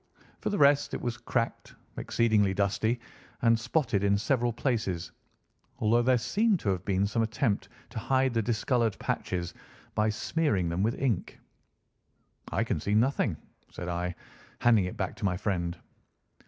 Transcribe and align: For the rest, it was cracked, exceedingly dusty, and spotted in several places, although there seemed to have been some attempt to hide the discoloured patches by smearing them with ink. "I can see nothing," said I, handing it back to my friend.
For 0.39 0.49
the 0.49 0.57
rest, 0.57 0.95
it 0.95 0.99
was 1.03 1.15
cracked, 1.15 1.75
exceedingly 1.95 2.55
dusty, 2.55 2.99
and 3.43 3.59
spotted 3.59 4.03
in 4.03 4.17
several 4.17 4.51
places, 4.51 5.11
although 5.77 6.01
there 6.01 6.17
seemed 6.17 6.59
to 6.61 6.69
have 6.69 6.83
been 6.85 7.05
some 7.05 7.21
attempt 7.21 7.69
to 7.91 7.99
hide 7.99 8.33
the 8.33 8.41
discoloured 8.41 8.97
patches 8.97 9.53
by 9.93 10.09
smearing 10.09 10.69
them 10.69 10.81
with 10.81 10.99
ink. 10.99 11.39
"I 12.51 12.63
can 12.63 12.79
see 12.79 12.95
nothing," 12.95 13.37
said 13.69 13.89
I, 13.89 14.15
handing 14.57 14.85
it 14.85 14.97
back 14.97 15.15
to 15.17 15.23
my 15.25 15.37
friend. 15.37 15.77